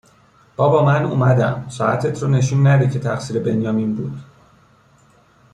بابا 0.57 0.85
من 0.85 1.03
اومدم. 1.05 1.69
ساعتت 1.69 2.23
رو 2.23 2.29
نشون 2.29 2.67
نده 2.67 2.89
که 2.89 2.99
تقصیر 2.99 3.43
بنیامین 3.43 3.95
بود! 3.95 4.19